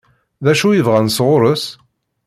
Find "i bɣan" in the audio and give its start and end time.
0.71-1.09